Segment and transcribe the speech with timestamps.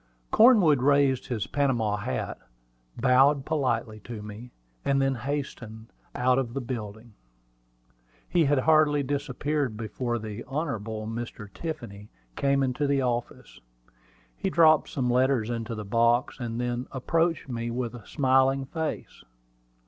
[0.31, 2.39] Cornwood raised his Panama hat,
[2.97, 4.49] bowed politely to me,
[4.83, 7.13] and then hastened out of the building.
[8.27, 10.81] He had hardly disappeared before the Hon.
[11.05, 11.53] Mr.
[11.53, 13.59] Tiffany came into the office.
[14.35, 19.23] He dropped some letters into the box, and then approached me with a smiling face.